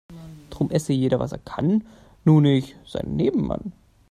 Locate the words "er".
1.31-1.37